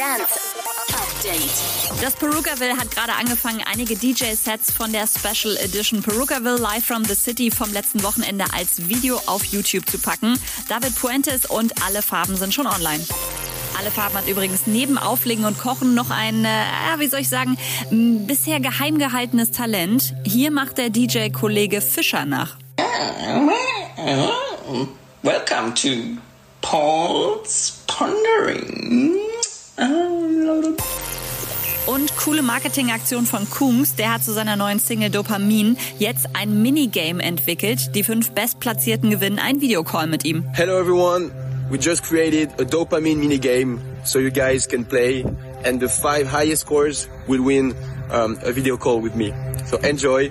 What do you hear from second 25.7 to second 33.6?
to Paul's Pondering. Und coole Marketingaktion von